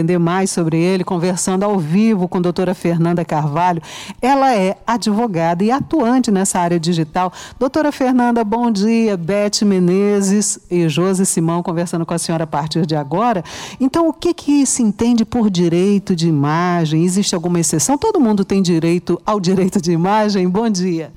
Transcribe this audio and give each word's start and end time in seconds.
entender 0.00 0.18
mais 0.20 0.48
sobre 0.52 0.80
ele, 0.80 1.02
conversando 1.02 1.64
ao 1.64 1.76
vivo 1.76 2.28
com 2.28 2.38
a 2.38 2.40
doutora 2.40 2.72
Fernanda 2.72 3.24
Carvalho. 3.24 3.82
Ela 4.22 4.54
é 4.54 4.76
advogada 4.86 5.64
e 5.64 5.72
atuante 5.72 6.30
nessa 6.30 6.60
área 6.60 6.78
digital. 6.78 7.32
Doutora 7.58 7.90
Fernanda, 7.90 8.44
bom 8.44 8.70
dia. 8.70 9.16
Beth 9.16 9.64
Menezes 9.64 10.64
e 10.70 10.88
Josi 10.88 11.26
Simão 11.26 11.64
conversando 11.64 12.06
com 12.06 12.14
a 12.14 12.18
senhora 12.18 12.44
a 12.44 12.46
partir 12.46 12.86
de 12.86 12.94
agora. 12.94 13.42
Então, 13.80 14.08
o 14.08 14.12
que, 14.12 14.32
que 14.32 14.64
se 14.66 14.84
entende 14.84 15.24
por 15.24 15.50
direito 15.50 16.14
de 16.14 16.28
imagem? 16.28 17.02
Existe 17.02 17.34
alguma 17.34 17.58
exceção? 17.58 17.98
Todo 17.98 18.20
mundo 18.20 18.44
tem 18.44 18.62
direito 18.62 19.20
ao 19.26 19.40
direito 19.40 19.82
de 19.82 19.90
imagem? 19.90 20.48
Bom 20.48 20.70
dia. 20.70 21.10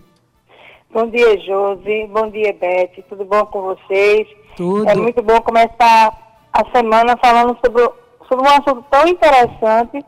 Bom 0.91 1.07
dia, 1.07 1.39
Josi. 1.41 2.09
Bom 2.11 2.31
dia, 2.31 2.57
Beth. 2.59 3.03
Tudo 3.07 3.25
bom 3.25 3.45
com 3.45 3.61
vocês? 3.61 4.27
Tudo. 4.57 4.89
É 4.89 4.95
muito 4.95 5.21
bom 5.21 5.39
começar 5.41 6.17
a 6.51 6.65
semana 6.73 7.15
falando 7.21 7.55
sobre 7.63 8.00
sobre 8.31 8.47
um 8.47 8.51
assunto 8.51 8.85
tão 8.89 9.05
interessante 9.07 10.05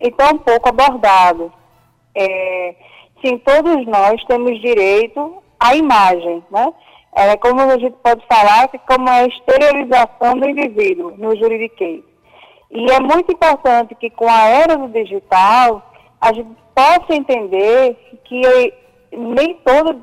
e 0.00 0.10
tão 0.10 0.36
pouco 0.38 0.68
abordado. 0.68 1.52
É, 2.16 2.74
sim, 3.24 3.38
todos 3.38 3.86
nós 3.86 4.22
temos 4.24 4.60
direito 4.60 5.40
à 5.58 5.76
imagem, 5.76 6.42
né? 6.50 6.72
É 7.12 7.36
como 7.36 7.60
a 7.60 7.78
gente 7.78 7.96
pode 8.02 8.24
falar 8.26 8.68
que 8.68 8.78
como 8.78 9.08
a 9.08 9.24
exteriorização 9.24 10.36
do 10.38 10.48
indivíduo 10.48 11.14
no 11.16 11.36
juridiquês. 11.36 12.02
E 12.70 12.90
é 12.90 13.00
muito 13.00 13.32
importante 13.32 13.94
que 13.96 14.10
com 14.10 14.28
a 14.28 14.46
era 14.46 14.76
do 14.76 14.88
digital 14.88 15.82
a 16.20 16.32
gente 16.32 16.50
possa 16.74 17.14
entender 17.14 17.96
que 18.24 18.74
nem 19.12 19.54
todo, 19.64 20.02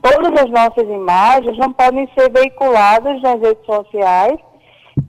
todas 0.00 0.42
as 0.42 0.50
nossas 0.50 0.88
imagens 0.88 1.58
não 1.58 1.72
podem 1.72 2.08
ser 2.16 2.30
veiculadas 2.30 3.20
nas 3.20 3.40
redes 3.40 3.66
sociais 3.66 4.38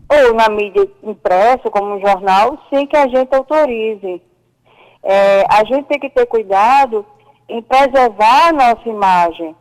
ou 0.10 0.34
na 0.34 0.50
mídia 0.50 0.88
impressa, 1.04 1.70
como 1.70 1.96
um 1.96 2.02
jornal, 2.02 2.58
sem 2.70 2.86
que 2.86 2.96
a 2.96 3.08
gente 3.08 3.34
autorize. 3.34 4.22
É, 5.04 5.44
a 5.50 5.64
gente 5.66 5.86
tem 5.86 6.00
que 6.00 6.10
ter 6.10 6.26
cuidado 6.26 7.06
em 7.48 7.62
preservar 7.62 8.50
a 8.50 8.54
nossa 8.54 8.90
imagem. 8.90 9.56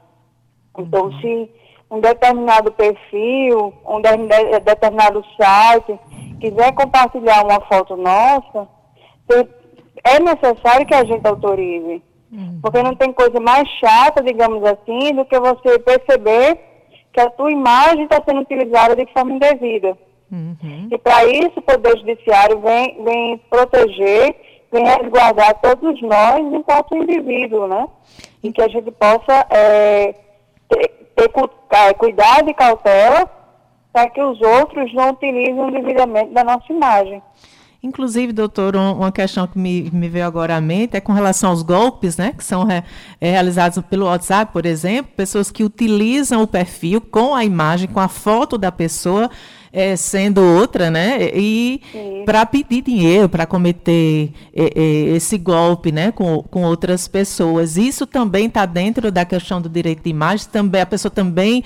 Então, 0.79 1.05
uhum. 1.05 1.21
se 1.21 1.51
um 1.91 2.01
determinado 2.01 2.73
perfil, 2.73 3.73
um 3.87 4.01
de, 4.01 4.61
determinado 4.61 5.25
site 5.37 5.99
quiser 6.41 6.73
compartilhar 6.75 7.45
uma 7.45 7.61
foto 7.61 7.97
nossa, 7.97 8.69
é 10.03 10.21
necessário 10.21 10.87
que 10.87 10.95
a 10.95 11.05
gente 11.05 11.27
autorize. 11.27 12.03
Uhum. 12.33 12.59
Porque 12.63 12.83
não 12.83 12.95
tem 12.95 13.13
coisa 13.13 13.39
mais 13.41 13.69
chata, 13.79 14.23
digamos 14.23 14.63
assim, 14.65 15.15
do 15.15 15.25
que 15.25 15.39
você 15.39 15.79
perceber 15.79 16.59
que 17.13 17.21
a 17.21 17.31
tua 17.31 17.51
imagem 17.53 18.05
está 18.05 18.21
sendo 18.27 18.41
utilizada 18.41 18.97
de 18.97 19.07
forma 19.13 19.33
indevida. 19.33 19.97
Uhum. 20.35 20.89
E 20.91 20.99
para 20.99 21.25
isso 21.27 21.53
o 21.57 21.63
Poder 21.63 21.97
Judiciário 21.99 22.61
vem, 22.61 23.05
vem 23.05 23.39
proteger, 23.49 24.35
vem 24.73 24.85
resguardar 24.85 25.61
todos 25.61 26.03
nós 26.03 26.41
enquanto 26.53 26.97
indivíduo, 26.97 27.69
né? 27.69 27.87
E 28.43 28.53
que 28.53 28.61
a 28.61 28.67
gente 28.67 28.91
possa 28.91 29.47
é, 29.49 30.13
ter, 30.69 30.89
ter 31.15 31.31
é, 31.71 31.95
cuidado 31.95 32.51
e 32.51 32.55
cautela 32.55 33.31
para 33.93 34.11
que 34.11 34.21
os 34.21 34.41
outros 34.43 34.93
não 34.93 35.11
utilizem 35.11 35.71
devidamente 35.71 36.33
da 36.33 36.43
nossa 36.43 36.73
imagem. 36.73 37.23
Inclusive, 37.81 38.33
doutor, 38.33 38.75
uma 38.75 39.13
questão 39.13 39.47
que 39.47 39.59
me, 39.59 39.91
me 39.93 40.09
veio 40.09 40.25
agora 40.25 40.57
à 40.57 40.61
mente 40.61 40.97
é 40.97 41.01
com 41.03 41.13
relação 41.13 41.51
aos 41.51 41.63
golpes, 41.63 42.17
né, 42.17 42.33
que 42.37 42.43
são 42.43 42.65
re, 42.65 42.83
é, 43.21 43.31
realizados 43.31 43.79
pelo 43.85 44.07
WhatsApp, 44.07 44.53
por 44.53 44.65
exemplo, 44.67 45.13
pessoas 45.15 45.51
que 45.51 45.63
utilizam 45.63 46.43
o 46.43 46.47
perfil 46.47 47.01
com 47.01 47.35
a 47.35 47.45
imagem, 47.45 47.87
com 47.87 48.01
a 48.01 48.09
foto 48.09 48.57
da 48.57 48.73
pessoa, 48.73 49.31
é, 49.75 49.97
sendo 49.97 50.41
outra, 50.41 50.89
né? 50.89 51.19
E 51.35 51.81
para 52.25 52.47
pedir 52.47 52.81
dinheiro, 52.81 53.29
para 53.29 53.45
cometer 53.45 54.31
é, 54.55 54.71
é, 54.75 54.83
esse 55.17 55.37
golpe, 55.37 55.91
né? 55.91 56.13
Com, 56.13 56.45
com 56.45 56.63
outras 56.63 57.09
pessoas. 57.09 57.77
Isso 57.77 58.07
também 58.07 58.47
está 58.47 58.65
dentro 58.65 59.11
da 59.11 59.25
questão 59.25 59.61
do 59.61 59.69
direito 59.69 60.05
de 60.05 60.11
imagem. 60.11 60.49
Também 60.49 60.81
a 60.81 60.87
pessoa 60.87 61.11
também, 61.11 61.65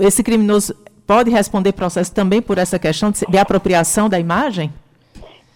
esse 0.00 0.22
criminoso 0.22 0.74
pode 1.04 1.30
responder 1.30 1.72
processo 1.72 2.14
também 2.14 2.40
por 2.40 2.58
essa 2.58 2.78
questão 2.78 3.10
de, 3.10 3.26
de 3.26 3.38
apropriação 3.38 4.08
da 4.08 4.20
imagem? 4.20 4.72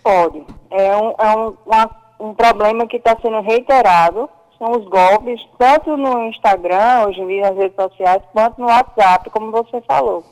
Pode. 0.03 0.43
É 0.71 0.97
um, 0.97 1.15
é 1.17 1.37
um, 1.37 1.55
uma, 1.65 1.91
um 2.19 2.35
problema 2.35 2.87
que 2.89 2.97
está 2.97 3.17
sendo 3.23 3.41
reiterado 3.43 4.29
são 4.59 4.71
os 4.73 4.85
golpes, 4.89 5.41
tanto 5.59 5.97
no 5.97 6.29
Instagram, 6.29 7.07
hoje 7.09 7.21
em 7.21 7.27
dia 7.27 7.43
nas 7.43 7.57
redes 7.57 7.75
sociais, 7.75 8.23
quanto 8.33 8.61
no 8.61 8.69
WhatsApp, 8.69 9.29
como 9.31 9.51
você 9.51 9.81
falou. 9.83 10.23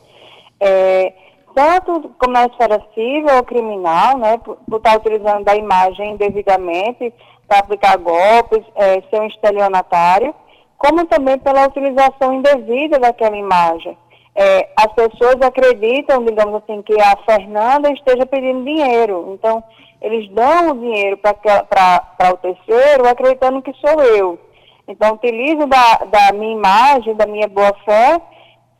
É, 0.57 1.13
tanto 1.53 2.11
como 2.17 2.33
na 2.33 2.45
esfera 2.45 2.81
civil 2.93 3.35
ou 3.35 3.43
criminal, 3.43 4.17
né, 4.17 4.37
por, 4.37 4.57
por 4.69 4.77
estar 4.77 4.97
utilizando 4.97 5.43
da 5.43 5.55
imagem 5.55 6.11
indevidamente 6.11 7.13
para 7.47 7.59
aplicar 7.59 7.97
golpes, 7.97 8.63
é, 8.75 9.01
ser 9.09 9.21
um 9.21 9.27
estelionatário, 9.27 10.33
como 10.77 11.05
também 11.05 11.37
pela 11.37 11.67
utilização 11.67 12.33
indevida 12.33 12.97
daquela 12.97 13.35
imagem. 13.35 13.97
É, 14.33 14.69
as 14.77 14.91
pessoas 14.93 15.35
acreditam, 15.41 16.23
digamos 16.23 16.55
assim, 16.55 16.81
que 16.81 16.99
a 16.99 17.17
Fernanda 17.25 17.91
esteja 17.91 18.25
pedindo 18.25 18.63
dinheiro. 18.63 19.33
Então, 19.33 19.61
eles 20.01 20.29
dão 20.31 20.71
o 20.71 20.79
dinheiro 20.79 21.17
para 21.17 22.33
o 22.33 22.37
terceiro 22.37 23.07
acreditando 23.07 23.61
que 23.61 23.73
sou 23.73 24.01
eu. 24.01 24.39
Então, 24.87 25.13
utilizo 25.13 25.67
da, 25.67 25.97
da 26.05 26.33
minha 26.33 26.53
imagem, 26.53 27.15
da 27.15 27.27
minha 27.27 27.47
boa-fé, 27.47 28.19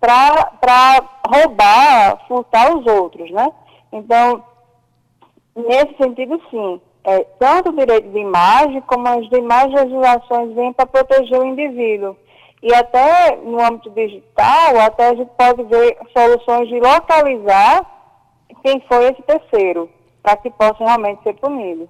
para 0.02 1.04
roubar, 1.28 2.28
furtar 2.28 2.76
os 2.76 2.86
outros, 2.88 3.30
né? 3.32 3.48
Então, 3.94 4.44
nesse 5.56 5.96
sentido, 5.96 6.42
sim. 6.50 6.82
É, 7.04 7.24
tanto 7.40 7.70
o 7.70 7.76
direito 7.76 8.10
de 8.10 8.20
imagem 8.20 8.82
como 8.82 9.08
as 9.08 9.28
demais 9.30 9.72
legislações 9.72 10.54
vêm 10.54 10.74
para 10.74 10.86
proteger 10.86 11.40
o 11.40 11.46
indivíduo. 11.46 12.16
E 12.62 12.74
até 12.74 13.38
no 13.38 13.60
âmbito 13.60 13.90
digital, 13.92 14.80
até 14.86 15.10
a 15.10 15.16
gente 15.16 15.32
pode 15.36 15.64
ver 15.64 15.98
soluções 16.16 16.68
de 16.68 16.80
localizar 16.80 17.84
quem 18.64 18.80
foi 18.88 19.06
esse 19.06 19.22
terceiro, 19.24 19.90
para 20.22 20.38
que 20.38 20.52
possa 20.52 20.84
realmente 20.84 21.24
ser 21.24 21.34
punido. 21.34 21.90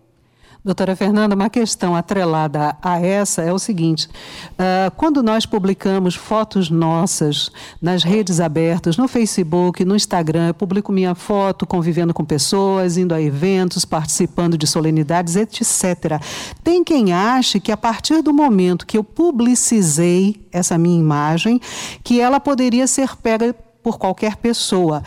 Doutora 0.63 0.95
Fernanda, 0.95 1.33
uma 1.33 1.49
questão 1.49 1.95
atrelada 1.95 2.77
a 2.83 2.99
essa 2.99 3.41
é 3.41 3.51
o 3.51 3.57
seguinte: 3.57 4.07
uh, 4.07 4.91
quando 4.95 5.23
nós 5.23 5.43
publicamos 5.43 6.13
fotos 6.13 6.69
nossas 6.69 7.49
nas 7.81 8.03
redes 8.03 8.39
abertas, 8.39 8.95
no 8.95 9.07
Facebook, 9.07 9.83
no 9.83 9.95
Instagram, 9.95 10.49
eu 10.49 10.53
publico 10.53 10.91
minha 10.91 11.15
foto 11.15 11.65
convivendo 11.65 12.13
com 12.13 12.23
pessoas, 12.23 12.95
indo 12.95 13.15
a 13.15 13.19
eventos, 13.19 13.85
participando 13.85 14.55
de 14.55 14.67
solenidades, 14.67 15.35
etc. 15.35 16.21
Tem 16.63 16.83
quem 16.83 17.11
ache 17.11 17.59
que 17.59 17.71
a 17.71 17.77
partir 17.77 18.21
do 18.21 18.31
momento 18.31 18.85
que 18.85 18.99
eu 18.99 19.03
publicizei 19.03 20.47
essa 20.51 20.77
minha 20.77 20.99
imagem, 20.99 21.59
que 22.03 22.21
ela 22.21 22.39
poderia 22.39 22.85
ser 22.85 23.15
pega 23.15 23.55
por 23.81 23.97
qualquer 23.97 24.35
pessoa 24.35 25.01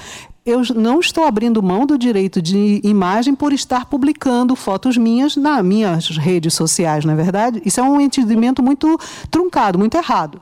eu 0.44 0.60
não 0.74 1.00
estou 1.00 1.24
abrindo 1.24 1.62
mão 1.62 1.86
do 1.86 1.96
direito 1.96 2.42
de 2.42 2.80
imagem 2.84 3.34
por 3.34 3.52
estar 3.52 3.88
publicando 3.88 4.54
fotos 4.54 4.96
minhas 4.96 5.36
nas 5.36 5.64
minhas 5.64 6.18
redes 6.18 6.52
sociais, 6.52 7.04
não 7.04 7.14
é 7.14 7.16
verdade? 7.16 7.62
Isso 7.64 7.80
é 7.80 7.82
um 7.82 7.98
entendimento 7.98 8.62
muito 8.62 8.98
truncado, 9.30 9.78
muito 9.78 9.96
errado. 9.96 10.40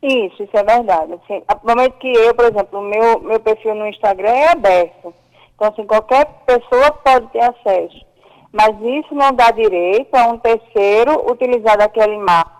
Isso, 0.00 0.40
isso 0.40 0.56
é 0.56 0.62
verdade. 0.62 1.14
Assim, 1.14 1.42
no 1.64 1.74
momento 1.74 1.94
que 1.94 2.06
eu, 2.06 2.32
por 2.32 2.44
exemplo, 2.44 2.80
meu, 2.80 3.20
meu 3.20 3.40
perfil 3.40 3.74
no 3.74 3.88
Instagram 3.88 4.28
é 4.28 4.52
aberto. 4.52 5.12
Então, 5.56 5.68
assim, 5.68 5.84
qualquer 5.84 6.26
pessoa 6.46 6.92
pode 6.92 7.26
ter 7.32 7.42
acesso. 7.42 8.06
Mas 8.52 8.70
isso 8.80 9.14
não 9.14 9.32
dá 9.32 9.50
direito 9.50 10.14
a 10.14 10.28
um 10.28 10.38
terceiro 10.38 11.28
utilizar 11.28 11.80
aquela 11.80 12.14
imagem 12.14 12.52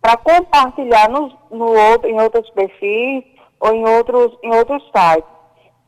para 0.00 0.16
compartilhar 0.16 1.10
no, 1.10 1.30
no 1.50 1.66
outro, 1.66 2.08
em 2.08 2.18
outros 2.18 2.48
perfis 2.50 3.24
ou 3.60 3.74
em 3.74 3.86
outros, 3.86 4.32
em 4.42 4.54
outros 4.54 4.82
sites 4.84 5.39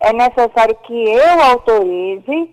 é 0.03 0.13
necessário 0.13 0.75
que 0.85 0.93
eu 0.93 1.43
autorize 1.43 2.51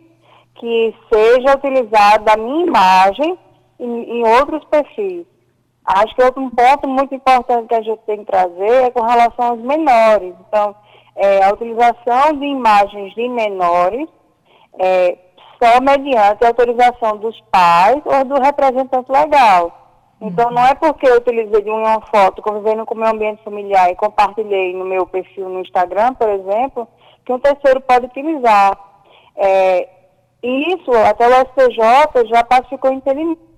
que 0.55 0.95
seja 1.11 1.55
utilizada 1.55 2.33
a 2.33 2.37
minha 2.37 2.65
imagem 2.65 3.37
em, 3.79 4.19
em 4.19 4.27
outros 4.27 4.63
perfis. 4.65 5.25
Acho 5.85 6.15
que 6.15 6.23
outro 6.23 6.51
ponto 6.51 6.87
muito 6.87 7.15
importante 7.15 7.67
que 7.67 7.75
a 7.75 7.81
gente 7.81 8.01
tem 8.05 8.17
que 8.17 8.25
trazer 8.25 8.83
é 8.83 8.91
com 8.91 9.01
relação 9.01 9.47
aos 9.47 9.59
menores. 9.59 10.35
Então, 10.47 10.75
é, 11.15 11.43
a 11.43 11.51
utilização 11.53 12.33
de 12.33 12.45
imagens 12.45 13.13
de 13.15 13.27
menores 13.27 14.07
é, 14.77 15.17
só 15.61 15.81
mediante 15.81 16.43
a 16.43 16.49
autorização 16.49 17.17
dos 17.17 17.39
pais 17.51 18.01
ou 18.05 18.25
do 18.25 18.41
representante 18.41 19.11
legal. 19.11 19.75
Então, 20.21 20.51
não 20.51 20.65
é 20.65 20.75
porque 20.75 21.07
eu 21.07 21.17
utilizei 21.17 21.61
de 21.61 21.69
uma 21.69 22.01
foto 22.13 22.41
convivendo 22.41 22.85
com 22.85 22.93
o 22.93 22.97
meu 22.97 23.07
ambiente 23.07 23.43
familiar 23.43 23.89
e 23.89 23.95
compartilhei 23.95 24.73
no 24.75 24.85
meu 24.85 25.07
perfil 25.07 25.47
no 25.47 25.61
Instagram, 25.61 26.13
por 26.13 26.29
exemplo, 26.29 26.87
que 27.25 27.33
um 27.33 27.39
terceiro 27.39 27.81
pode 27.81 28.05
utilizar. 28.07 28.77
É, 29.35 29.89
isso, 30.41 30.91
até 30.91 31.27
o 31.27 31.45
STJ 31.45 32.27
já 32.29 32.43
pacificou 32.43 32.91
entendimento 32.91 33.49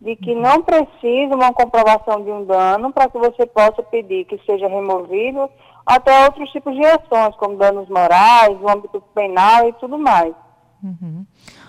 de 0.00 0.14
que 0.16 0.32
uhum. 0.32 0.40
não 0.40 0.62
precisa 0.62 1.34
uma 1.34 1.52
comprovação 1.52 2.22
de 2.22 2.30
um 2.30 2.44
dano 2.44 2.92
para 2.92 3.08
que 3.08 3.18
você 3.18 3.46
possa 3.46 3.82
pedir 3.82 4.24
que 4.26 4.38
seja 4.46 4.68
removido 4.68 5.50
até 5.84 6.24
outros 6.26 6.50
tipos 6.50 6.74
de 6.74 6.84
ações, 6.84 7.34
como 7.36 7.56
danos 7.56 7.88
morais, 7.88 8.60
no 8.60 8.68
âmbito 8.68 9.00
penal 9.14 9.68
e 9.68 9.72
tudo 9.74 9.98
mais. 9.98 10.34
Uhum. 10.82 11.26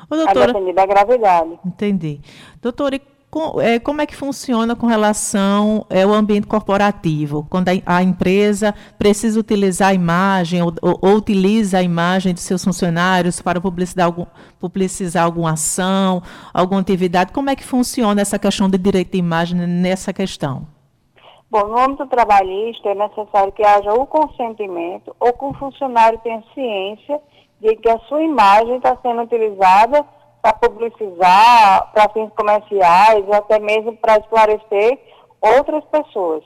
Ô, 0.10 0.16
doutora, 0.16 0.44
a 0.44 0.48
depender 0.48 0.74
da 0.74 0.86
gravidade. 0.86 1.60
Entendi. 1.66 2.22
Doutora, 2.62 2.96
e 2.96 3.02
é, 3.62 3.78
como 3.78 4.02
é 4.02 4.08
que 4.08 4.16
funciona 4.16 4.76
com 4.76 4.88
relação 4.88 5.86
ao 5.88 5.96
é, 5.96 6.02
ambiente 6.02 6.48
corporativo? 6.48 7.46
Quando 7.48 7.70
a, 7.86 8.02
empresa 8.02 8.74
precisa 8.98 9.40
utilizar 9.40 9.90
a 9.90 9.94
imagem 9.94 10.64
ou, 10.64 10.74
ou, 10.82 10.98
ou, 11.00 11.16
utiliza 11.16 11.78
a 11.78 11.84
imagem 11.84 12.34
de 12.34 12.40
seus 12.40 12.64
funcionários 12.64 13.40
para 13.40 13.62
publicitar, 13.62 14.06
algum, 14.06 14.26
publicizar 14.60 15.26
alguma 15.26 15.52
ação, 15.52 16.24
alguma 16.52 16.82
atividade, 16.82 17.32
como 17.32 17.52
é 17.52 17.56
que 17.56 17.64
funciona 17.64 18.20
essa 18.20 18.40
questão 18.40 18.68
de 18.68 18.80
direito 18.80 19.12
de 19.12 19.20
imagem 19.20 19.60
nessa 19.60 20.12
questão? 20.12 20.66
Bom, 21.52 21.68
no 21.68 21.80
âmbito 21.80 22.08
trabalhista 22.08 22.90
é 22.90 22.96
necessário 22.96 23.52
que 23.52 23.64
haja 23.64 23.94
o 23.94 24.08
consentimento 24.08 25.16
ou 25.20 25.34
que 25.34 25.46
o 25.46 25.54
funcionário 25.54 26.20
tenha 26.24 26.44
ciência 26.54 27.20
de 27.62 27.76
que 27.76 27.90
a 27.90 28.00
sua 28.02 28.24
imagem 28.24 28.78
está 28.78 28.98
sendo 29.04 29.22
utilizada 29.22 30.04
para 30.42 30.54
publicizar, 30.54 31.92
para 31.92 32.10
fins 32.10 32.30
comerciais, 32.36 33.26
ou 33.28 33.34
até 33.34 33.60
mesmo 33.60 33.96
para 33.98 34.18
esclarecer 34.18 35.00
outras 35.42 35.84
pessoas. 35.86 36.44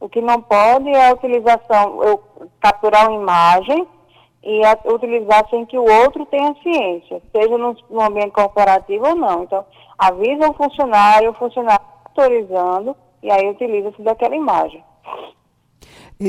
O 0.00 0.08
que 0.08 0.20
não 0.20 0.40
pode 0.42 0.88
é 0.90 1.08
a 1.08 1.14
utilização, 1.14 2.02
eu 2.02 2.22
capturar 2.60 3.08
uma 3.08 3.20
imagem 3.20 3.86
e 4.42 4.64
a, 4.64 4.78
utilizar 4.92 5.48
sem 5.48 5.64
que 5.64 5.78
o 5.78 5.90
outro 6.02 6.26
tenha 6.26 6.54
ciência, 6.62 7.22
seja 7.34 7.56
no, 7.56 7.74
no 7.88 8.02
ambiente 8.02 8.32
corporativo 8.32 9.06
ou 9.08 9.14
não. 9.14 9.44
Então, 9.44 9.64
avisa 9.98 10.50
o 10.50 10.54
funcionário, 10.54 11.30
o 11.30 11.34
funcionário 11.34 11.84
autorizando, 12.04 12.94
e 13.22 13.30
aí 13.30 13.48
utiliza-se 13.48 14.02
daquela 14.02 14.36
imagem. 14.36 14.84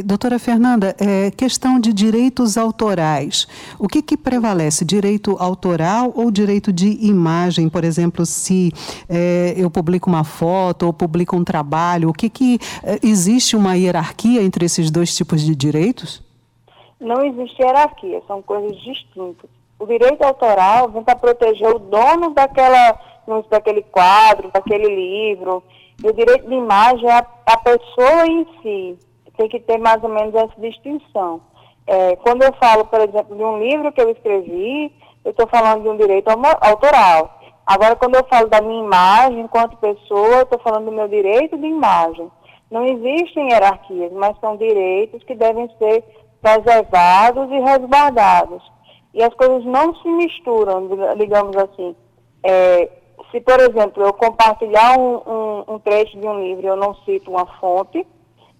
Doutora 0.03 0.39
Fernanda, 0.39 0.95
é, 0.99 1.29
questão 1.29 1.79
de 1.79 1.93
direitos 1.93 2.57
autorais. 2.57 3.47
O 3.77 3.87
que, 3.87 4.01
que 4.01 4.17
prevalece, 4.17 4.83
direito 4.83 5.37
autoral 5.39 6.11
ou 6.15 6.31
direito 6.31 6.73
de 6.73 7.05
imagem? 7.05 7.69
Por 7.69 7.83
exemplo, 7.83 8.25
se 8.25 8.71
é, 9.07 9.53
eu 9.55 9.69
publico 9.69 10.09
uma 10.09 10.23
foto 10.23 10.87
ou 10.87 10.93
publico 10.93 11.35
um 11.35 11.43
trabalho, 11.43 12.09
o 12.09 12.13
que, 12.13 12.31
que 12.31 12.57
é, 12.83 12.97
existe 13.03 13.55
uma 13.55 13.77
hierarquia 13.77 14.41
entre 14.41 14.65
esses 14.65 14.89
dois 14.89 15.15
tipos 15.15 15.41
de 15.41 15.55
direitos? 15.55 16.23
Não 16.99 17.23
existe 17.23 17.61
hierarquia, 17.61 18.23
são 18.25 18.41
coisas 18.41 18.75
distintas. 18.81 19.47
O 19.77 19.85
direito 19.85 20.23
autoral 20.23 20.89
vem 20.89 21.03
para 21.03 21.15
proteger 21.15 21.67
o 21.67 21.77
dono 21.77 22.33
daquela, 22.33 22.99
daquele 23.51 23.83
quadro, 23.83 24.49
daquele 24.51 24.87
livro. 24.87 25.61
E 26.03 26.07
o 26.07 26.13
direito 26.13 26.49
de 26.49 26.55
imagem 26.55 27.07
é 27.07 27.19
a, 27.19 27.25
a 27.45 27.57
pessoa 27.57 28.25
em 28.25 28.47
si 28.63 28.97
tem 29.35 29.47
que 29.47 29.59
ter 29.59 29.77
mais 29.77 30.03
ou 30.03 30.09
menos 30.09 30.33
essa 30.33 30.59
distinção. 30.59 31.41
É, 31.87 32.15
quando 32.17 32.43
eu 32.43 32.53
falo, 32.53 32.85
por 32.85 32.99
exemplo, 33.01 33.35
de 33.35 33.43
um 33.43 33.59
livro 33.59 33.91
que 33.91 34.01
eu 34.01 34.09
escrevi, 34.09 34.91
eu 35.23 35.31
estou 35.31 35.47
falando 35.47 35.83
de 35.83 35.89
um 35.89 35.97
direito 35.97 36.29
autoral. 36.29 37.39
Agora, 37.65 37.95
quando 37.95 38.15
eu 38.15 38.25
falo 38.25 38.47
da 38.47 38.61
minha 38.61 38.83
imagem 38.83 39.41
enquanto 39.41 39.77
pessoa, 39.77 40.37
eu 40.37 40.43
estou 40.43 40.59
falando 40.59 40.85
do 40.85 40.91
meu 40.91 41.07
direito 41.07 41.57
de 41.57 41.65
imagem. 41.65 42.31
Não 42.69 42.85
existem 42.85 43.49
hierarquias, 43.49 44.11
mas 44.11 44.39
são 44.39 44.57
direitos 44.57 45.23
que 45.23 45.35
devem 45.35 45.69
ser 45.77 46.03
preservados 46.41 47.49
e 47.51 47.59
resguardados. 47.59 48.61
E 49.13 49.23
as 49.23 49.33
coisas 49.33 49.63
não 49.65 49.95
se 49.95 50.07
misturam, 50.07 50.89
digamos 51.17 51.55
assim. 51.55 51.95
É, 52.43 52.89
se, 53.31 53.41
por 53.41 53.59
exemplo, 53.59 54.03
eu 54.03 54.13
compartilhar 54.13 54.99
um, 54.99 55.15
um, 55.25 55.75
um 55.75 55.79
trecho 55.79 56.19
de 56.19 56.27
um 56.27 56.39
livro, 56.39 56.67
eu 56.67 56.75
não 56.75 56.93
cito 57.05 57.31
uma 57.31 57.45
fonte, 57.59 58.05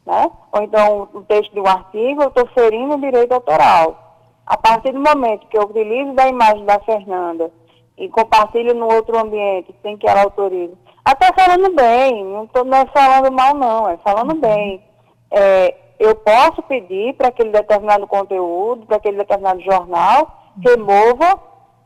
né? 0.06 0.32
Ou 0.52 0.62
então 0.62 1.10
o 1.14 1.22
texto 1.24 1.54
de 1.54 1.60
um 1.60 1.68
artigo, 1.68 2.24
eu 2.24 2.28
estou 2.30 2.48
ferindo 2.48 2.96
o 2.96 3.02
direito 3.02 3.34
autoral. 3.34 4.22
A 4.46 4.58
partir 4.58 4.92
do 4.92 5.00
momento 5.00 5.48
que 5.48 5.58
eu 5.58 5.64
utilizo 5.64 6.14
da 6.14 6.28
imagem 6.28 6.66
da 6.66 6.80
Fernanda 6.80 7.52
e 7.98 8.08
compartilho 8.10 8.76
no 8.76 8.86
outro 8.94 9.18
ambiente 9.18 9.74
sem 9.82 9.98
que 9.98 10.08
ela 10.08 10.24
autorize, 10.24 10.78
até 11.04 11.32
falando 11.34 11.74
bem, 11.76 12.24
não 12.26 12.44
estou 12.46 12.66
é 12.74 12.86
falando 12.88 13.32
mal 13.32 13.54
não, 13.54 13.90
é 13.90 13.98
falando 13.98 14.34
uhum. 14.34 14.40
bem. 14.42 14.84
É, 15.32 15.76
eu 16.00 16.16
posso 16.16 16.62
pedir 16.64 17.14
para 17.16 17.30
aquele 17.30 17.52
determinado 17.52 18.06
conteúdo, 18.06 18.86
para 18.86 18.98
aquele 18.98 19.18
determinado 19.18 19.62
jornal, 19.62 20.52
remova 20.64 21.40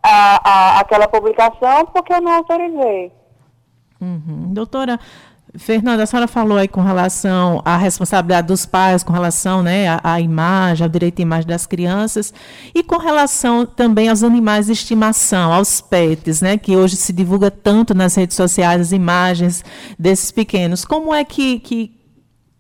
a, 0.04 0.50
a, 0.50 0.80
aquela 0.80 1.08
publicação 1.08 1.86
porque 1.94 2.14
eu 2.14 2.22
não 2.22 2.34
autorizei. 2.34 3.12
Uhum. 4.02 4.54
Doutora, 4.54 4.98
Fernanda, 5.58 6.04
a 6.04 6.06
senhora 6.06 6.28
falou 6.28 6.60
aí 6.60 6.68
com 6.68 6.82
relação 6.82 7.60
à 7.66 7.76
responsabilidade 7.76 8.48
dos 8.48 8.68
pais, 8.68 9.02
com 9.02 9.12
relação 9.12 9.64
né, 9.64 10.00
à, 10.04 10.22
imagem, 10.22 10.84
ao 10.84 10.90
direito 10.90 11.20
à 11.20 11.22
imagem 11.24 11.48
das 11.48 11.66
crianças, 11.66 12.32
e 12.74 12.84
com 12.84 12.98
relação 12.98 13.66
também 13.66 14.10
aos 14.10 14.22
animais 14.22 14.68
de 14.68 14.74
estimação, 14.74 15.52
aos 15.52 15.82
pets, 15.82 16.42
né, 16.42 16.56
que 16.56 16.76
hoje 16.76 16.96
se 16.96 17.12
divulga 17.12 17.50
tanto 17.50 17.96
nas 17.96 18.14
redes 18.14 18.36
sociais 18.36 18.80
as 18.80 18.92
imagens 18.92 19.64
desses 19.98 20.30
pequenos. 20.30 20.86
Como 20.86 21.12
é 21.12 21.26
que, 21.26 21.60
que 21.60 21.98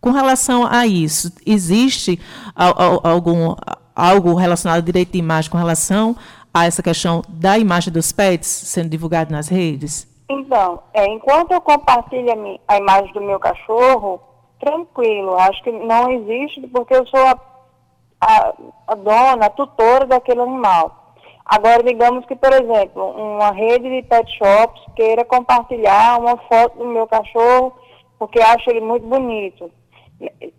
com 0.01 0.09
relação 0.09 0.65
a 0.65 0.87
isso, 0.87 1.31
existe 1.45 2.19
algum, 2.55 3.53
algo 3.95 4.33
relacionado 4.33 4.77
ao 4.77 4.81
direito 4.81 5.11
de 5.11 5.19
imagem 5.19 5.51
com 5.51 5.57
relação 5.59 6.17
a 6.51 6.65
essa 6.65 6.81
questão 6.81 7.21
da 7.29 7.59
imagem 7.59 7.93
dos 7.93 8.11
pets 8.11 8.47
sendo 8.47 8.89
divulgada 8.89 9.29
nas 9.31 9.47
redes? 9.47 10.07
Então, 10.29 10.79
é, 10.93 11.07
enquanto 11.07 11.51
eu 11.51 11.61
compartilho 11.61 12.31
a, 12.31 12.73
a, 12.75 12.77
imagem 12.77 13.11
do 13.13 13.21
meu 13.21 13.39
cachorro, 13.39 14.21
tranquilo, 14.59 15.35
acho 15.39 15.63
que 15.63 15.71
não 15.71 16.11
existe, 16.11 16.67
porque 16.67 16.93
eu 16.93 17.05
sou 17.07 17.19
a, 17.19 17.39
a, 18.21 18.53
a 18.87 18.95
dona, 18.95 19.47
a 19.47 19.49
tutora 19.49 20.05
daquele 20.05 20.41
animal. 20.41 21.15
Agora, 21.43 21.81
digamos 21.81 22.27
que, 22.27 22.35
por 22.35 22.53
exemplo, 22.53 23.03
uma 23.09 23.49
rede 23.49 23.89
de 23.89 24.07
pet 24.07 24.31
shops 24.37 24.79
queira 24.95 25.25
compartilhar 25.25 26.19
uma 26.19 26.37
foto 26.37 26.77
do 26.77 26.85
meu 26.85 27.07
cachorro, 27.07 27.73
porque 28.19 28.39
acha 28.39 28.69
ele 28.69 28.81
muito 28.81 29.07
bonito. 29.07 29.71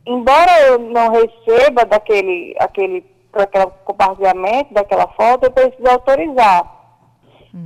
Embora 0.05 0.51
eu 0.63 0.81
não 0.81 1.11
receba 1.11 1.85
daquele, 1.85 2.57
aquele, 2.59 3.05
aquele 3.33 3.67
compartilhamento 3.85 4.75
daquela 4.75 5.07
foto, 5.09 5.45
eu 5.45 5.53
preciso 5.53 5.89
autorizar. 5.89 6.80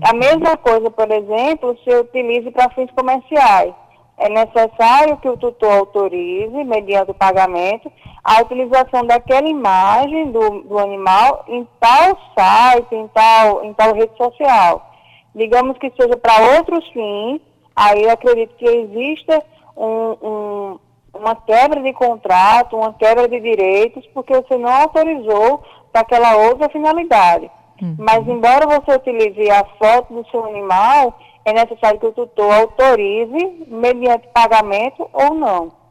A 0.02 0.14
mesma 0.14 0.56
coisa, 0.56 0.90
por 0.90 1.10
exemplo, 1.10 1.76
se 1.84 1.94
utilize 1.94 2.50
para 2.50 2.70
fins 2.70 2.90
comerciais. 2.92 3.74
É 4.16 4.28
necessário 4.28 5.16
que 5.18 5.28
o 5.28 5.36
tutor 5.36 5.72
autorize, 5.72 6.64
mediante 6.64 7.10
o 7.10 7.14
pagamento, 7.14 7.90
a 8.22 8.40
utilização 8.40 9.04
daquela 9.04 9.48
imagem 9.48 10.30
do, 10.30 10.62
do 10.62 10.78
animal 10.78 11.44
em 11.48 11.66
tal 11.80 12.16
site, 12.34 12.94
em 12.94 13.08
tal, 13.08 13.64
em 13.64 13.74
tal 13.74 13.92
rede 13.92 14.16
social. 14.16 14.90
Digamos 15.34 15.76
que 15.78 15.92
seja 16.00 16.16
para 16.16 16.56
outros 16.56 16.86
fins, 16.90 17.40
aí 17.74 18.04
eu 18.04 18.10
acredito 18.10 18.54
que 18.54 18.64
exista 18.64 19.44
um, 19.76 20.16
um, 20.22 20.78
uma 21.12 21.34
quebra 21.34 21.82
de 21.82 21.92
contrato, 21.92 22.76
uma 22.76 22.94
quebra 22.94 23.28
de 23.28 23.40
direitos, 23.40 24.06
porque 24.14 24.32
você 24.32 24.56
não 24.56 24.70
autorizou 24.70 25.62
para 25.92 26.02
aquela 26.02 26.36
outra 26.36 26.68
finalidade. 26.68 27.50
Uhum. 27.80 27.96
Mas, 27.98 28.26
embora 28.26 28.66
você 28.66 28.96
utilize 28.96 29.50
a 29.50 29.64
foto 29.78 30.14
do 30.14 30.30
seu 30.30 30.44
animal, 30.44 31.18
é 31.44 31.52
necessário 31.52 32.00
que 32.00 32.06
o 32.06 32.12
tutor 32.12 32.52
autorize, 32.52 33.66
mediante 33.68 34.28
pagamento 34.28 35.08
ou 35.12 35.34
não. 35.34 35.83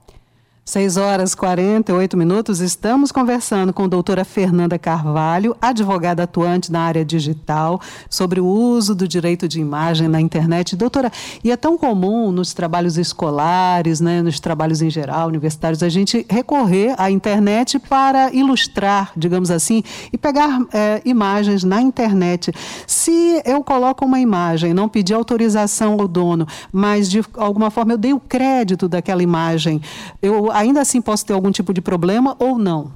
6 0.65 0.95
horas 0.95 1.33
e 1.33 1.37
48 1.37 2.15
minutos, 2.15 2.61
estamos 2.61 3.11
conversando 3.11 3.73
com 3.73 3.83
a 3.83 3.87
doutora 3.87 4.23
Fernanda 4.23 4.79
Carvalho, 4.79 5.57
advogada 5.61 6.23
atuante 6.23 6.71
na 6.71 6.79
área 6.79 7.03
digital, 7.03 7.81
sobre 8.09 8.39
o 8.39 8.45
uso 8.45 8.95
do 8.95 9.05
direito 9.05 9.45
de 9.45 9.59
imagem 9.59 10.07
na 10.07 10.21
internet. 10.21 10.77
Doutora, 10.77 11.11
e 11.43 11.51
é 11.51 11.57
tão 11.57 11.77
comum 11.77 12.31
nos 12.31 12.53
trabalhos 12.53 12.97
escolares, 12.97 13.99
né, 13.99 14.21
nos 14.21 14.39
trabalhos 14.39 14.81
em 14.81 14.89
geral, 14.89 15.27
universitários, 15.27 15.83
a 15.83 15.89
gente 15.89 16.25
recorrer 16.29 16.95
à 16.97 17.11
internet 17.11 17.77
para 17.77 18.33
ilustrar, 18.33 19.11
digamos 19.17 19.51
assim, 19.51 19.83
e 20.13 20.17
pegar 20.17 20.61
é, 20.71 21.01
imagens 21.03 21.65
na 21.65 21.81
internet. 21.81 22.53
Se 22.87 23.41
eu 23.43 23.61
coloco 23.65 24.05
uma 24.05 24.21
imagem, 24.21 24.73
não 24.73 24.87
pedi 24.87 25.13
autorização 25.13 25.99
ao 25.99 26.07
dono, 26.07 26.47
mas 26.71 27.09
de 27.09 27.21
alguma 27.33 27.69
forma 27.69 27.91
eu 27.91 27.97
dei 27.97 28.13
o 28.13 28.19
crédito 28.19 28.87
daquela 28.87 29.21
imagem, 29.21 29.81
eu 30.21 30.52
ainda 30.53 30.81
assim 30.81 31.01
posso 31.01 31.25
ter 31.25 31.33
algum 31.33 31.51
tipo 31.51 31.73
de 31.73 31.81
problema 31.81 32.35
ou 32.39 32.57
não? 32.57 32.93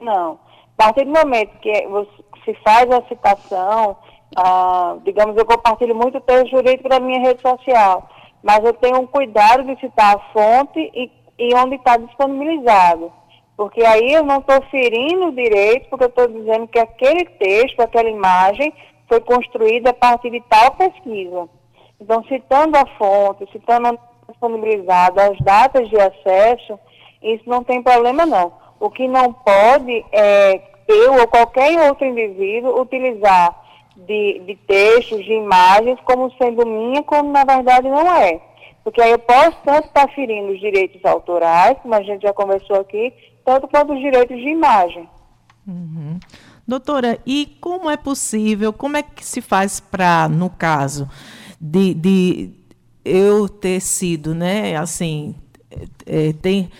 Não. 0.00 0.38
A 0.78 0.84
partir 0.84 1.04
do 1.04 1.12
momento 1.12 1.58
que 1.60 1.72
se 2.44 2.54
faz 2.62 2.90
a 2.90 3.02
citação, 3.08 3.96
ah, 4.36 4.96
digamos, 5.04 5.36
eu 5.36 5.44
compartilho 5.44 5.94
muito 5.94 6.18
o 6.18 6.20
texto 6.20 6.50
jurídico 6.50 6.88
da 6.88 7.00
minha 7.00 7.20
rede 7.20 7.40
social, 7.40 8.08
mas 8.42 8.64
eu 8.64 8.72
tenho 8.74 9.00
um 9.00 9.06
cuidado 9.06 9.64
de 9.64 9.78
citar 9.80 10.16
a 10.16 10.32
fonte 10.32 10.78
e, 10.94 11.10
e 11.38 11.54
onde 11.54 11.76
está 11.76 11.96
disponibilizado. 11.96 13.12
Porque 13.56 13.84
aí 13.84 14.12
eu 14.12 14.24
não 14.24 14.38
estou 14.38 14.60
ferindo 14.70 15.26
o 15.26 15.34
direito, 15.34 15.88
porque 15.88 16.04
eu 16.04 16.08
estou 16.08 16.26
dizendo 16.26 16.66
que 16.66 16.78
aquele 16.78 17.24
texto, 17.24 17.80
aquela 17.80 18.08
imagem, 18.08 18.72
foi 19.08 19.20
construída 19.20 19.90
a 19.90 19.94
partir 19.94 20.30
de 20.30 20.40
tal 20.48 20.72
pesquisa. 20.72 21.48
Então, 22.00 22.24
citando 22.24 22.76
a 22.76 22.86
fonte, 22.96 23.48
citando 23.52 23.98
disponibilizado 24.28 25.20
as 25.20 25.38
datas 25.38 25.88
de 25.88 25.96
acesso, 25.98 26.78
isso 27.22 27.44
não 27.46 27.62
tem 27.62 27.82
problema 27.82 28.26
não. 28.26 28.52
O 28.80 28.90
que 28.90 29.06
não 29.06 29.32
pode 29.32 30.04
é 30.12 30.60
eu 30.88 31.14
ou 31.14 31.28
qualquer 31.28 31.88
outro 31.88 32.04
indivíduo 32.04 32.80
utilizar 32.80 33.56
de, 33.96 34.42
de 34.46 34.56
textos, 34.66 35.24
de 35.24 35.32
imagens, 35.32 35.98
como 36.04 36.32
sendo 36.36 36.66
minha, 36.66 37.02
como 37.02 37.30
na 37.30 37.44
verdade 37.44 37.88
não 37.88 38.12
é. 38.12 38.40
Porque 38.82 39.00
aí 39.00 39.12
eu 39.12 39.18
posso 39.18 39.56
tanto 39.64 39.86
estar 39.86 40.08
ferindo 40.12 40.52
os 40.52 40.60
direitos 40.60 41.04
autorais, 41.04 41.78
como 41.80 41.94
a 41.94 42.02
gente 42.02 42.22
já 42.22 42.32
conversou 42.32 42.80
aqui, 42.80 43.12
tanto 43.44 43.68
quanto 43.68 43.92
os 43.92 44.00
direitos 44.00 44.36
de 44.36 44.48
imagem. 44.48 45.08
Uhum. 45.66 46.18
Doutora, 46.66 47.18
e 47.26 47.56
como 47.60 47.90
é 47.90 47.96
possível, 47.96 48.72
como 48.72 48.96
é 48.96 49.02
que 49.02 49.24
se 49.24 49.40
faz 49.40 49.78
para, 49.78 50.28
no 50.28 50.50
caso, 50.50 51.08
de, 51.60 51.94
de 51.94 52.50
eu 53.04 53.48
ter 53.48 53.80
sido, 53.80 54.34
né, 54.34 54.76
assim, 54.76 55.34
é, 56.06 56.32
tem 56.34 56.70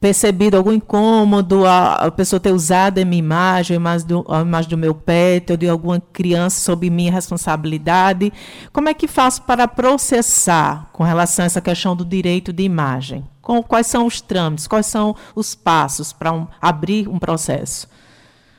percebido 0.00 0.56
algum 0.56 0.72
incômodo, 0.72 1.66
a, 1.66 1.94
a, 1.94 2.10
pessoa 2.10 2.38
ter 2.38 2.52
usado 2.52 3.00
a 3.00 3.04
minha 3.04 3.18
imagem, 3.18 3.76
a 3.76 3.80
imagem, 3.80 4.06
do, 4.06 4.24
a 4.28 4.40
imagem 4.40 4.70
do 4.70 4.78
meu 4.78 4.94
pet, 4.94 5.50
ou 5.50 5.56
de 5.56 5.68
alguma 5.68 6.00
criança 6.12 6.60
sob 6.60 6.88
minha 6.88 7.10
responsabilidade. 7.10 8.32
Como 8.72 8.88
é 8.88 8.94
que 8.94 9.08
faço 9.08 9.42
para 9.42 9.66
processar 9.66 10.88
com 10.92 11.02
relação 11.02 11.42
a 11.42 11.46
essa 11.46 11.60
questão 11.60 11.96
do 11.96 12.04
direito 12.04 12.52
de 12.52 12.62
imagem? 12.62 13.24
Com, 13.42 13.62
quais 13.62 13.86
são 13.86 14.06
os 14.06 14.20
trâmites, 14.20 14.68
quais 14.68 14.86
são 14.86 15.16
os 15.34 15.54
passos 15.54 16.12
para 16.12 16.32
um, 16.32 16.46
abrir 16.60 17.08
um 17.08 17.18
processo? 17.18 17.88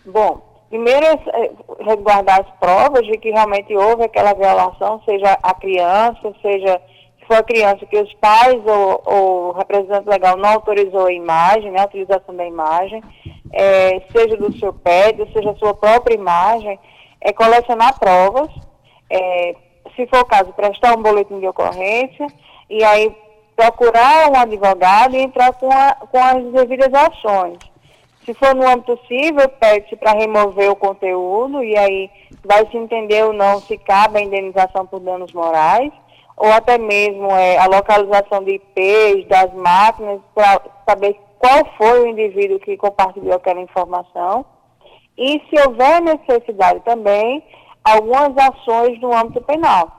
Bom, 0.05 0.41
primeiro 0.69 1.05
é, 1.05 1.13
é 1.13 1.51
resguardar 1.85 2.41
as 2.41 2.59
provas 2.59 3.05
de 3.05 3.17
que 3.17 3.29
realmente 3.29 3.73
houve 3.73 4.03
aquela 4.03 4.33
violação, 4.33 5.01
seja 5.05 5.37
a 5.41 5.53
criança, 5.53 6.33
seja 6.41 6.81
for 7.29 7.37
a 7.37 7.43
criança 7.43 7.85
que 7.85 7.95
os 7.95 8.11
pais 8.15 8.59
ou, 8.65 9.03
ou 9.05 9.51
representante 9.51 10.09
legal 10.09 10.35
não 10.35 10.49
autorizou 10.49 11.05
a 11.05 11.13
imagem, 11.13 11.71
né, 11.71 11.81
a 11.81 11.85
utilização 11.85 12.35
da 12.35 12.43
imagem, 12.43 13.03
é, 13.53 14.01
seja 14.11 14.35
do 14.35 14.51
seu 14.57 14.73
pet, 14.73 15.31
seja 15.31 15.51
a 15.51 15.55
sua 15.57 15.75
própria 15.75 16.15
imagem, 16.15 16.79
é 17.21 17.31
colecionar 17.31 17.99
provas, 17.99 18.49
é, 19.11 19.53
se 19.95 20.07
for 20.07 20.21
o 20.21 20.25
caso, 20.25 20.51
prestar 20.53 20.97
um 20.97 21.03
boletim 21.03 21.39
de 21.39 21.47
ocorrência 21.47 22.25
e 22.67 22.83
aí 22.83 23.15
procurar 23.55 24.31
um 24.31 24.35
advogado 24.35 25.15
e 25.15 25.21
entrar 25.21 25.53
com, 25.53 25.71
a, 25.71 25.93
com 25.93 26.17
as 26.17 26.43
devidas 26.51 26.91
ações. 26.93 27.59
Se 28.25 28.33
for 28.33 28.55
no 28.55 28.67
âmbito 28.67 28.97
civil, 29.07 29.47
pede-se 29.59 29.95
para 29.95 30.17
remover 30.17 30.71
o 30.71 30.75
conteúdo 30.75 31.63
e 31.63 31.77
aí 31.77 32.09
vai 32.43 32.65
se 32.71 32.77
entender 32.77 33.23
ou 33.23 33.33
não 33.33 33.59
se 33.59 33.77
cabe 33.77 34.17
a 34.17 34.21
indenização 34.21 34.87
por 34.87 34.99
danos 34.99 35.31
morais 35.31 35.91
ou 36.39 36.51
até 36.53 36.77
mesmo 36.77 37.29
é, 37.31 37.57
a 37.57 37.65
localização 37.65 38.43
de 38.45 38.55
IPs, 38.55 39.27
das 39.27 39.53
máquinas, 39.53 40.21
para 40.33 40.61
saber 40.87 41.19
qual 41.37 41.65
foi 41.77 41.99
o 41.99 42.07
indivíduo 42.07 42.59
que 42.59 42.77
compartilhou 42.77 43.33
aquela 43.33 43.59
informação. 43.59 44.45
E, 45.17 45.41
se 45.49 45.67
houver 45.67 46.01
necessidade 46.01 46.79
também, 46.85 47.43
algumas 47.83 48.31
ações 48.37 48.99
no 49.01 49.13
âmbito 49.13 49.41
penal. 49.41 49.98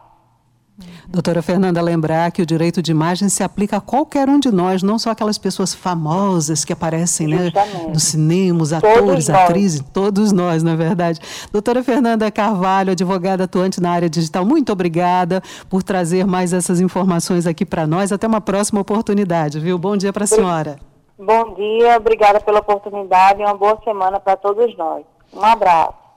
Doutora 1.08 1.42
Fernanda, 1.42 1.82
lembrar 1.82 2.30
que 2.30 2.40
o 2.40 2.46
direito 2.46 2.80
de 2.80 2.90
imagem 2.92 3.28
se 3.28 3.42
aplica 3.42 3.78
a 3.78 3.80
qualquer 3.80 4.28
um 4.28 4.38
de 4.38 4.50
nós, 4.50 4.82
não 4.82 4.99
só 4.99 5.10
aquelas 5.10 5.38
pessoas 5.38 5.75
famosas 5.75 6.64
que 6.64 6.72
aparecem 6.72 7.26
né, 7.26 7.52
no 7.88 7.99
cinema, 7.99 8.62
os 8.62 8.72
atores, 8.72 9.00
todos 9.00 9.30
atrizes, 9.30 9.80
nós. 9.80 9.90
todos 9.92 10.32
nós, 10.32 10.62
na 10.62 10.72
é 10.72 10.76
verdade. 10.76 11.20
Doutora 11.52 11.82
Fernanda 11.82 12.30
Carvalho, 12.30 12.92
advogada 12.92 13.44
atuante 13.44 13.80
na 13.80 13.90
área 13.90 14.08
digital, 14.08 14.44
muito 14.44 14.72
obrigada 14.72 15.42
por 15.68 15.82
trazer 15.82 16.26
mais 16.26 16.52
essas 16.52 16.80
informações 16.80 17.46
aqui 17.46 17.64
para 17.64 17.87
nós. 17.87 18.12
Até 18.12 18.26
uma 18.26 18.40
próxima 18.40 18.80
oportunidade, 18.80 19.58
viu? 19.58 19.78
Bom 19.78 19.96
dia 19.96 20.12
para 20.12 20.25
a 20.25 20.26
senhora. 20.26 20.78
Bom 21.18 21.54
dia, 21.54 21.96
obrigada 21.96 22.40
pela 22.40 22.60
oportunidade 22.60 23.42
e 23.42 23.44
uma 23.44 23.54
boa 23.54 23.78
semana 23.84 24.18
para 24.18 24.37
todos 24.37 24.75
nós. 24.76 25.04
Um 25.34 25.44
abraço. 25.44 26.09